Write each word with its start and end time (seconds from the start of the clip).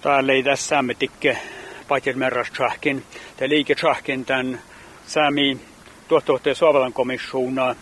Täällä 0.00 0.32
ei 0.32 0.42
tässä 0.42 0.68
saametikke 0.68 1.38
paitjelmerrastsähkin, 1.88 3.04
te 3.36 3.48
liiketsahkin 3.48 4.24
tämän 4.24 4.60
saami 5.06 5.60
tuottohteen 6.08 6.56
Suomalan 6.56 6.92
komissiona 6.92 7.76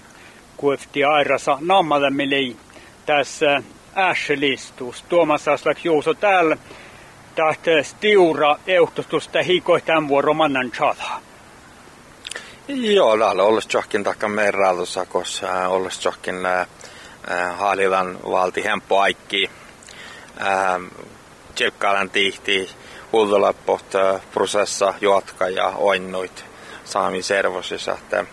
kuefti 0.57 1.05
airasa 1.05 1.59
nammalemmin 1.61 2.57
tässä 3.07 3.63
ässelistus. 3.97 5.03
Tuomas 5.03 5.49
Aslak 5.49 5.85
Juuso 5.85 6.15
täällä 6.15 6.57
tahte 7.35 7.83
stiura 7.83 8.57
euhtustusta 8.67 9.43
hikoi 9.43 9.81
tämän 9.81 10.09
vuoron 10.09 10.37
mannan 10.37 10.71
chata. 10.71 11.11
Joo, 12.69 13.19
täällä 13.19 13.43
olisi 13.43 13.69
johonkin 13.73 14.05
takka 14.05 14.29
merrautussa, 14.29 15.07
koska 15.07 15.69
olisi 15.69 16.01
johonkin 16.05 16.37
haalilan 17.57 18.19
valti 18.31 18.65
hempo 18.65 19.01
aikki. 19.01 19.51
Tjekkaalan 21.57 22.11
tihti 22.11 22.71
huutoläppot 23.13 23.85
prosessa 24.33 24.95
juotka 25.01 25.49
ja 25.49 25.73
oinnuit 25.77 26.45
saami 26.85 27.23
servosissa, 27.23 27.93
että 27.93 28.25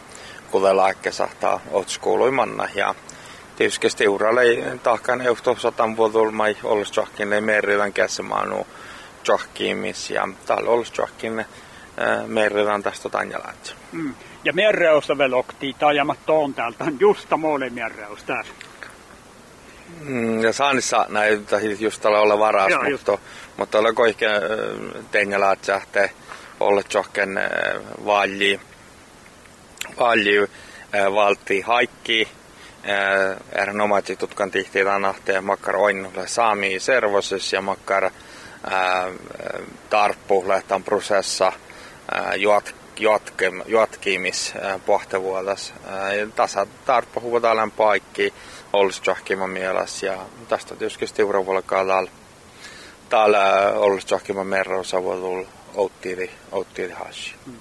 kuule 0.52 0.76
lääkke 0.76 1.12
sahtaa 1.12 1.60
otskuului 1.72 2.32
manna. 2.32 2.68
Ja 2.76 2.96
tietysti 3.56 3.90
stiuralle 3.90 4.44
tahkan 4.84 5.22
euhto 5.22 5.56
satan 5.56 5.98
vuodulmai 5.98 6.58
olisi 6.64 6.94
johonkin 6.96 7.44
merrivän 7.44 7.94
käsimaanu 7.94 8.68
johkimis 9.28 10.10
ja 10.10 10.28
täällä 10.46 10.70
olisi 10.70 10.94
johonkin 10.98 11.46
merrivän 12.28 12.84
tästä 12.84 13.10
tanjalaatsa. 13.10 13.76
Mm. 13.92 14.14
Ja 14.44 14.54
merreusta 14.54 15.18
velokti 15.18 15.76
tajamat 15.80 16.30
on 16.30 16.54
täältä, 16.54 16.86
justa 17.00 17.38
moole 17.38 17.70
merreus 17.70 18.24
täällä. 18.24 18.52
Mm, 20.02 20.44
ja 20.44 20.54
saanissa 20.54 21.06
näitä 21.10 21.60
just 21.80 22.02
tällä 22.02 22.20
olla 22.20 22.40
varas, 22.40 22.70
Joo, 22.70 22.90
mutta, 22.90 23.18
mutta 23.58 23.80
olla 23.80 23.94
koike 23.94 24.28
tenjalaat 25.12 25.64
sähte 25.64 26.12
olla 26.60 26.82
johken 26.94 27.40
valji, 28.06 28.60
valji 30.00 30.48
valti 31.14 31.62
haikki, 31.62 32.28
erinomaisesti 33.52 34.16
tutkan 34.16 34.52
tihti 34.52 34.84
tänahteen 34.84 35.44
makkar 35.44 35.76
oinnulle 35.76 36.28
saami 36.28 36.80
servoses 36.80 37.54
ja 37.54 37.62
makkar 37.62 38.12
tarppu 39.90 40.44
lähtän 40.48 40.84
prosessa 40.84 41.52
juot, 42.38 42.76
jotkem, 43.00 43.62
jotkimis 43.66 44.54
pohtavuotas. 44.86 45.74
Tasa 46.36 46.68
tarppu 46.86 47.22
huvutaan 47.22 47.72
paikki 47.72 48.34
johkima 49.08 49.48
mielessä 49.48 50.06
ja 50.06 50.18
tästä 50.48 50.76
tietysti 50.76 51.08
stiuravuollekaan 51.08 51.88
täällä, 51.88 52.12
täällä 53.10 53.74
johkima 54.12 54.44
merrossa 54.44 55.04
voi 55.04 55.18
tulla 55.18 55.48
outtiiri, 55.76 56.32
outtiiri 56.52 56.94
hashi. 56.94 57.36
Hmm. 57.46 57.56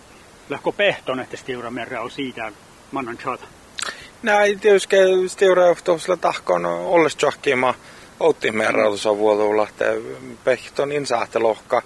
Lähkö 0.48 0.72
pehton, 0.72 1.20
että 1.20 1.36
stiura 1.36 1.70
merra 1.70 2.02
on 2.02 2.11
siitä 2.11 2.52
mannan 2.91 3.19
chata? 3.19 3.44
Näin 4.22 4.61
tietysti 4.61 4.96
stiura 5.27 5.74
tuossa 5.84 6.17
tahkon 6.17 6.67
olisi 6.67 7.19
johkima 7.22 7.74
outtiin 8.20 8.56
merrautusa 8.56 9.17
vuotulla, 9.17 9.69
että 9.69 9.84
pehton 10.44 10.92
insahte 10.92 11.39
hän 11.39 11.83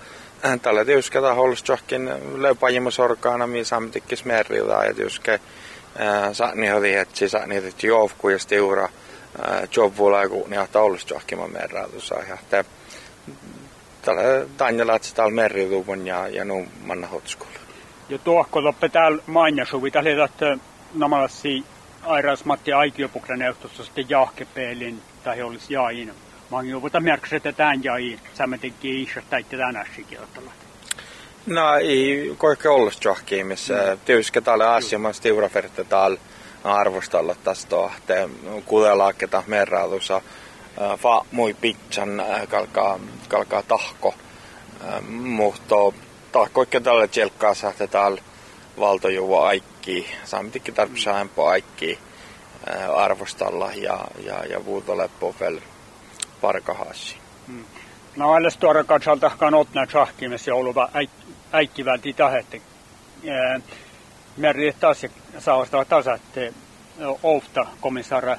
Tällä 0.63 0.85
tietysti 0.85 1.19
olisi 1.19 1.65
johkin 1.69 2.11
leupajimusorkaana, 2.37 3.47
missä 3.47 3.69
samtikkis 3.69 4.25
merrillä 4.25 4.85
ja 4.85 4.95
tietysti 4.95 5.31
Saani 6.33 6.69
hodi 6.69 6.93
hetsi, 6.93 7.29
saani 7.29 7.57
hodi 7.57 7.73
joukku 7.83 8.29
ja 8.29 8.39
stiura 8.39 8.89
jobbulla 9.77 10.29
kun 10.29 10.51
ne 10.51 10.59
ahtaa 10.59 10.83
ollut 10.83 11.11
johkimaan 11.11 11.53
merrautussa. 11.53 12.15
Ja 12.15 12.39
te 12.51 12.65
tällä 14.03 14.23
Tanjala, 14.57 14.97
että 14.97 15.09
täällä 15.15 15.35
merriutuvun 15.35 16.07
ja, 16.07 16.29
ja 16.29 16.45
nuun 16.45 16.69
manna 16.85 17.07
hotskulla. 17.07 17.59
Ja 18.09 18.19
tuokko 18.19 18.65
loppe 18.65 18.89
täällä 18.89 19.23
mainjasuvi, 19.27 19.91
täällä 19.91 20.25
että 20.25 20.59
namalasi 20.95 21.65
Airas 22.03 22.45
Matti 22.45 22.73
Aikiopukran 22.73 23.39
neuvostossa 23.39 23.85
sitten 23.85 24.11
jahkepeelin 24.11 25.03
tai 25.25 25.43
olisi 25.43 25.77
jain. 26.51 26.67
Mangi 26.73 26.75
on 26.75 27.03
merkiksi, 27.03 27.37
että 27.37 27.53
tämän 27.53 27.85
jain, 27.85 28.21
sämmetinkin 28.35 29.03
isä 29.03 29.23
täitte 29.31 29.57
tänään 29.57 29.87
kirjoittalla. 30.09 30.53
No 31.47 31.75
ei 31.77 32.35
koike 32.39 32.69
olla 32.69 32.91
johkiimissa. 33.05 33.75
Mm. 33.75 33.99
Tietysti 34.05 34.43
täällä 34.43 34.75
asiamassa 34.75 35.23
tiuraferta 35.23 35.85
täällä 35.85 36.19
arvostella 36.65 37.35
tästä 37.45 37.77
että 37.97 38.29
kudelaakketa 38.65 39.43
merrautussa 39.47 40.23
fa 40.99 41.25
mui 41.33 41.55
pitsan 41.55 42.23
kalkaa, 42.49 42.99
kalkaa 43.29 43.63
tahko. 43.63 44.15
Mutta 45.09 45.75
tahko 46.33 46.63
ikke 46.63 46.81
tälle 46.81 47.09
tjelkkaa 47.09 47.55
sähtä 47.55 47.87
täällä 47.87 48.23
valtojuvo 48.81 49.43
aikki, 49.43 50.07
saamitikki 50.25 50.73
tarvitse 50.73 51.11
aempo 51.11 51.47
aikki 51.47 51.99
arvostella 52.97 53.71
ja, 53.75 54.05
ja, 54.25 54.45
ja 54.45 54.65
vuutoleppo 54.65 55.35
parkahassi. 56.41 57.17
Hmm. 57.47 57.65
No 58.17 58.33
alles 58.33 58.57
tuoda 58.57 58.85
katsalta 58.85 59.31
otna 59.57 59.87
tsahkimis 59.87 60.47
ja 60.47 60.55
oluva 60.55 60.89
äikkivälti 61.53 62.13
tahette 62.13 62.61
Meri 64.37 64.73
taas 64.81 65.07
saavastava 65.39 65.85
tasa, 65.85 66.15
että 66.15 66.41
ofta 67.23 67.67
komissaara 67.81 68.37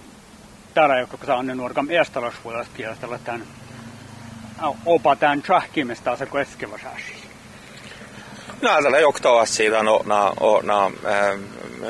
täällä, 0.74 1.00
joka 1.00 1.18
saa 1.26 1.44
ne 1.44 1.56
nuorkan 1.56 1.92
eestalasvuodesta 1.92 2.78
kielestellä 2.78 3.20
tämän 3.24 3.44
opa 4.86 5.16
tämän 5.16 5.42
tsahkimista 5.42 6.18
se 6.18 6.26
keskevä 6.26 6.78
saasi. 6.78 7.28
No, 8.62 8.70
tällä 8.84 9.00
johtava 9.00 9.46
siitä 9.46 9.84
no, 9.84 10.02
na, 10.06 10.34
o, 10.40 10.62
na, 10.62 10.92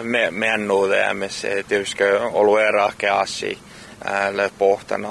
me, 0.04 0.32
mennuuteen, 0.32 1.18
missä 1.18 1.48
tietysti 1.68 2.04
ollut 2.34 2.60
erahke 2.60 3.10
asi. 3.10 3.60
Le 4.32 4.52
pohtan 4.58 5.06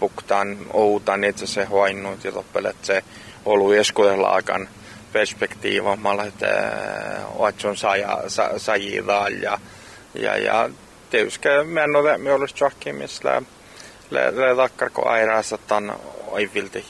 puktaan 0.00 0.58
outan 0.72 1.24
itse 1.24 1.46
se 1.46 1.64
hoinnut 1.64 2.24
ja 2.24 2.32
toppelet 2.32 2.76
se 2.82 3.04
ollut 3.44 3.74
eskudelaakan 3.74 4.68
perspektiiva, 5.12 5.96
mä 5.96 6.16
lähtee 6.16 6.72
otsun 7.36 7.76
sajidaan 8.56 9.42
ja, 9.42 9.58
ja, 10.14 10.36
ja 10.36 10.70
tietysti 11.10 11.48
men 11.64 11.96
ole 11.96 12.18
me 12.18 12.32
olisi 12.32 12.54
johonkin, 12.60 12.94
missä 12.94 13.42
le 14.10 14.56
takkarko 14.56 15.08
airaassa 15.08 15.58
tan 15.58 15.92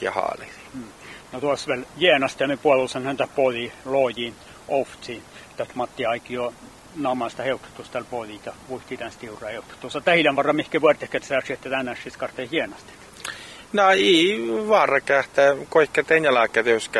ja 0.01 0.11
haali. 0.11 0.45
Mm. 0.73 0.83
No 1.31 1.39
tuossa 1.39 1.67
vielä 1.67 1.85
jäänasta 1.97 2.47
me 2.47 2.57
puolusen 2.57 3.05
häntä 3.05 3.27
poli 3.35 3.71
lojiin 3.85 4.35
ofti, 4.67 5.23
että 5.49 5.73
Matti 5.73 6.05
Aikio 6.05 6.53
namasta 6.97 7.43
heukkutus 7.43 7.89
tällä 7.89 8.07
poliita 8.11 8.53
vuhti 8.69 8.97
tämän 8.97 9.11
stiuraa 9.11 9.51
heukkutus. 9.51 9.97
Tähidän 10.05 10.35
varra 10.35 10.53
mihke 10.53 10.81
vuortekät 10.81 11.23
sä 11.23 11.41
että 11.49 11.69
tänään 11.69 11.97
siis 12.03 12.17
karteen 12.17 12.49
hienasti. 12.49 12.93
No 13.73 13.89
ei 13.89 14.39
varra 14.67 15.01
kähtää, 15.01 15.55
koikka 15.69 16.03
tenjälääkä 16.03 16.63
tietysti 16.63 16.99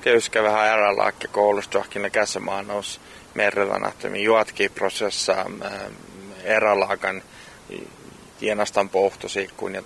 tietysti 0.00 0.42
vähän 0.42 0.68
äärälääkkä 0.68 1.28
koulusta 1.28 1.78
johonkin 1.78 2.02
ne 2.02 2.10
käsimaanous 2.10 3.00
merrellä 3.34 3.78
nähtämiin 3.78 4.24
juotkin 4.24 4.70
prosessa 4.70 5.46
erälaakan 6.44 7.22
tienastan 8.38 8.88
pohtosikkuun 8.88 9.74
ja 9.74 9.82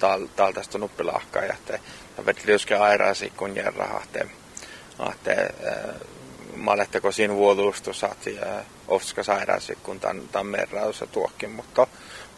tästä 0.55 0.79
nuppilahkaa 0.79 1.45
ja 1.45 1.57
te 1.67 1.81
vetti 2.27 2.43
tietysti 2.47 2.75
airaisikkuun 2.75 3.57
ja 3.57 3.73
rahahte 3.77 4.29
ahte 4.99 5.55
maletteko 6.57 7.13
siinä 7.13 7.35
vuotuustu 7.35 7.93
saati 7.93 8.39
ofska 8.93 9.23
sairaisikkuun 9.23 10.01
tämän, 10.01 10.23
tämän 10.33 10.47
merrausa 10.47 11.07
tuokkin, 11.07 11.51
mutta 11.51 11.87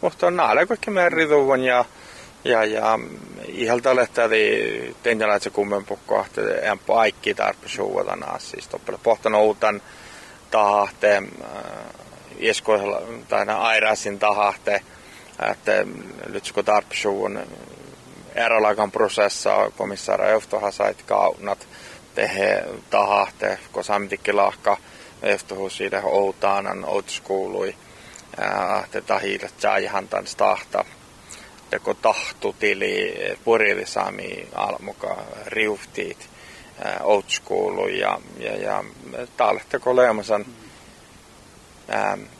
mutta 0.00 0.26
on 0.26 0.36
näillä 0.36 0.66
kaikki 0.66 0.90
merrituvun 0.90 1.64
ja 1.64 1.84
ja, 2.44 2.64
ja 2.64 2.98
ihalta 3.46 3.90
olettadi 3.90 4.94
tenjalaitse 5.02 5.50
kummempukko, 5.50 6.24
että 6.26 6.70
en 6.70 6.78
paikki 6.78 7.34
tarpe 7.34 7.68
suuvatana 7.68 8.38
siis 8.38 8.68
toppele 8.68 8.98
pohtana 9.02 9.38
uutan 9.38 9.82
tahte 10.50 11.22
ieskoisella 12.40 13.02
tai 13.28 13.46
airasin 13.48 14.18
tahte 14.18 14.82
että 15.50 15.86
nyt 16.28 16.52
kun 16.52 16.64
tarpe 16.64 16.94
suuvun 16.94 17.40
erälaikan 18.34 18.90
prosessa 18.90 19.70
komissaara 19.76 20.28
Euhtoha 20.28 20.70
sait 20.70 21.02
kaunat 21.02 21.66
tehe 22.14 22.64
tahte, 22.90 23.58
kun 23.72 23.84
lahka 24.32 24.76
Euhtohus 25.24 25.76
siitä 25.76 26.02
outaanan 26.04 26.84
outskuului 26.84 27.76
te 28.90 29.00
tahiilet 29.00 29.54
saajahan 29.58 30.08
tans 30.08 30.36
tahta 30.36 30.84
teko 31.70 31.94
tahtutili 31.94 33.14
purilisami 33.44 34.48
almuka 34.54 35.16
old 37.02 37.28
school 37.28 37.88
ja, 37.88 38.20
ja, 38.38 38.56
ja 38.56 38.84
teko 39.68 39.96
leemasan 39.96 40.46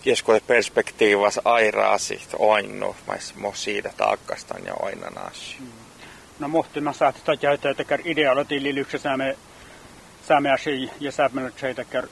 jeskolle 0.04 0.40
perspektiivas 0.40 1.40
airaasi 1.44 2.20
oinnu, 2.38 2.96
mais 3.06 3.34
mo 3.34 3.52
siitä 3.54 3.90
taakkastan 3.96 4.66
ja 4.66 4.74
oinanaasi. 4.74 5.56
Mm. 5.60 5.66
No 6.38 6.48
mohtima 6.48 6.92
saattaa 6.92 7.36
käyttää 7.36 7.74
tekär 7.74 8.00
idealati 8.04 8.74
lyksä 8.74 8.98
saamme 8.98 8.98
saamme 8.98 9.36
asi 10.52 10.90
ja 11.00 11.12
saamme 11.12 11.52
tekär 11.74 12.06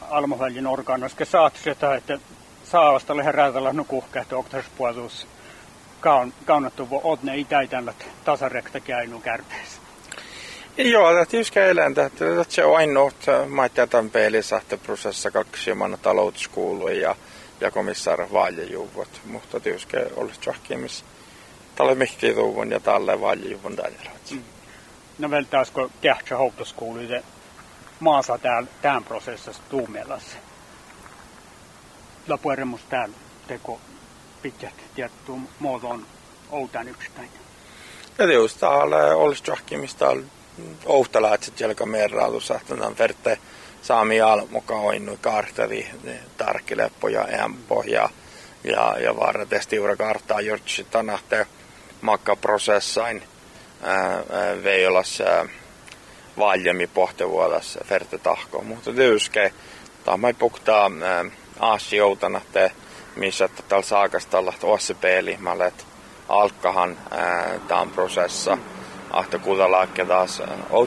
almohallin 0.00 0.66
orgaanoske 0.66 1.24
saattaa 1.24 1.94
että 1.94 2.18
saavasta 2.64 3.16
leherätällä 3.16 3.72
nukuhkä 3.72 4.20
että 4.20 4.36
oktaspuolus 4.36 5.26
kaun, 6.00 6.32
kaunattu 6.44 6.88
odne 7.04 7.36
itäitän 7.36 7.94
tasarekta 8.24 8.80
käynyt 8.80 9.22
kärpeessä. 9.22 9.80
Joo, 10.78 11.12
det 11.14 11.34
är 11.34 11.60
ju 11.60 11.70
eläintä, 11.70 12.06
että 12.06 12.24
se 12.48 12.64
on 12.64 12.76
ainoa 12.76 13.10
maita 13.48 13.86
tämän 13.86 14.10
pelissä, 14.10 14.56
että 14.56 14.76
prosessa 14.76 15.30
kaksi 15.30 15.74
manna 15.74 15.96
talouskuului 15.96 17.00
ja, 17.00 17.16
ja 17.60 17.70
komissaari 17.70 18.26
vaajajuvot. 18.32 19.20
Mutta 19.24 19.60
tietysti 19.60 19.96
olisi 20.16 20.40
johonkin, 20.46 20.90
tällä 21.74 21.94
mihki 21.94 22.34
tuuvun 22.34 22.70
ja 22.70 22.80
tälle 22.80 23.20
vaajajuvon 23.20 23.76
tällä. 23.76 24.10
Mm. 24.30 24.42
No 25.18 25.30
välttäisikö 25.30 25.88
kähtsä 26.00 26.36
houktuskuului 26.36 27.08
maassa 28.00 28.38
tämän, 28.38 28.68
tämän 28.82 29.04
prosessissa 29.04 29.62
tuumelassa? 29.68 30.36
Lopueremus 32.28 32.80
täällä 32.88 33.14
teko 33.46 33.80
pitkät 34.42 34.74
tietty 34.94 35.32
muotoon 35.58 36.06
outaan 36.50 36.88
yksittäin. 36.88 37.30
Ja 38.18 38.32
just 38.32 38.60
täällä 38.60 38.96
olisi 38.96 39.42
johonkin, 39.46 39.80
mistä 39.80 40.06
ouhtalaatset 40.86 41.60
jalkamerrautus, 41.60 42.50
että 42.50 42.74
on 42.74 42.98
verte 42.98 43.38
saami 43.82 44.20
almuka 44.20 44.74
oinnu 44.74 45.18
karteli 45.20 45.86
tarkileppo 46.36 47.08
ja 47.08 47.24
empo 47.24 47.82
ja 47.86 48.08
ja, 48.64 49.16
vaara 49.16 49.46
testiura 49.46 49.96
kartaa 49.96 50.40
jortsi 50.40 50.84
tanahte 50.84 51.46
makka 52.00 52.36
prosessain 52.36 53.22
valjemi 54.64 55.50
pohtevuodas 56.94 57.78
verte 57.90 58.18
tahko. 58.18 58.62
Mutta 58.62 58.92
tyyske, 58.92 59.52
tämä 60.04 60.34
puktaa 60.38 60.90
aasi 61.60 61.96
joutana, 61.96 62.40
te 62.52 62.72
missä 63.16 63.48
tällä 63.68 63.82
saakastalla 63.82 64.52
tuossa 64.60 64.94
peli, 64.94 65.36
mä 65.40 65.52
olet 65.52 65.86
alkkahan 66.28 66.96
tämän 67.68 67.90
prosessa. 67.90 68.58
Ahto 69.10 69.38
kuutalaakke 69.38 70.04
taas 70.04 70.42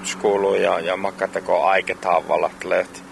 school 0.06 0.53
ja, 0.56 0.80
ja 0.80 0.98
makkateko 0.98 1.63
aiketavalla 1.65 2.50
leht, 2.63 3.03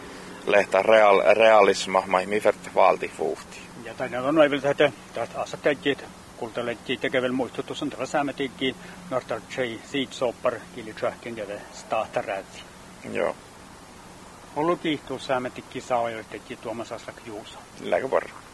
lehtä 0.45 0.81
real, 0.81 1.21
realisma, 1.33 2.03
mai 2.07 2.25
mifert 2.25 2.75
valti 2.75 3.11
fuhti. 3.17 3.59
Ja 3.83 3.93
tänne 3.93 4.19
on 4.19 4.35
noin 4.35 4.51
vielä, 4.51 4.69
että 4.69 4.91
tästä 5.13 5.41
asettajit 5.41 6.05
kultalatti 6.39 6.97
tegevel 6.97 7.31
muistutus 7.31 7.81
on 7.83 7.91
sama 8.05 8.33
tegi 8.33 8.75
nortal 9.09 9.39
tšei 9.49 9.79
siit 9.91 10.13
soopar 10.13 10.59
kili 10.75 10.93
tšahkendjale 10.93 11.61
staatarätsi. 11.73 12.63
Joo. 13.13 13.35
Ollut 14.55 14.81
tihtuu 14.81 15.19
saametikki 15.19 15.81
saajal 15.81 16.23
teki 16.29 16.55
tuomasassa 16.55 17.13
juusa. 17.25 17.59
Läkö 17.81 18.07
parra. 18.09 18.48